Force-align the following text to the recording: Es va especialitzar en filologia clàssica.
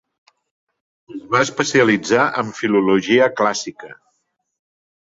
Es 1.17 1.19
va 1.35 1.43
especialitzar 1.49 2.25
en 2.45 2.51
filologia 2.63 3.31
clàssica. 3.43 3.95